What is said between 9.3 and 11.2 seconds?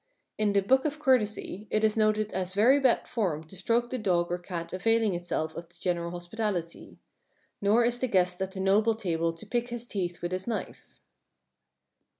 to pick his teeth with his knife.